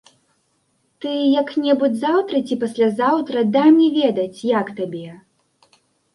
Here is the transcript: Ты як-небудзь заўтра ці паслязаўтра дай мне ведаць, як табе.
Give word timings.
Ты 1.03 1.11
як-небудзь 1.41 1.99
заўтра 2.05 2.41
ці 2.47 2.57
паслязаўтра 2.65 3.45
дай 3.59 3.67
мне 3.77 3.89
ведаць, 4.01 4.39
як 4.57 4.67
табе. 4.81 5.05